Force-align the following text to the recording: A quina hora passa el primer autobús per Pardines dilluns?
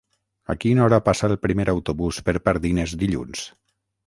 A 0.53 0.53
quina 0.63 0.81
hora 0.85 0.99
passa 1.09 1.29
el 1.31 1.37
primer 1.43 1.67
autobús 1.75 2.19
per 2.31 2.35
Pardines 2.49 2.97
dilluns? 3.05 3.47